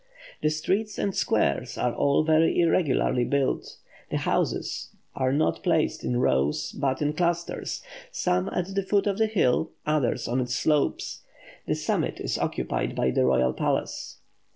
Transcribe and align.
The 0.41 0.49
streets 0.49 0.97
and 0.97 1.13
squares 1.15 1.77
are 1.77 1.93
all 1.93 2.23
very 2.23 2.59
irregularly 2.59 3.23
built; 3.23 3.77
the 4.09 4.17
houses 4.17 4.89
are 5.15 5.31
not 5.31 5.61
placed 5.61 6.03
in 6.03 6.17
rows, 6.17 6.71
but 6.71 7.03
in 7.03 7.13
clusters 7.13 7.83
some 8.11 8.49
at 8.51 8.73
the 8.73 8.81
foot 8.81 9.05
of 9.05 9.19
the 9.19 9.27
hill, 9.27 9.73
others 9.85 10.27
on 10.27 10.41
its 10.41 10.55
slopes. 10.55 11.21
The 11.67 11.75
summit 11.75 12.19
is 12.19 12.39
occupied 12.39 12.95
by 12.95 13.11
the 13.11 13.25
royal 13.25 13.53
palace. 13.53 14.17